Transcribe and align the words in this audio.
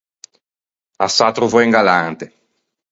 A 1.05 1.07
s’à 1.15 1.25
attrovou 1.29 1.61
un 1.65 1.71
galante. 1.77 2.25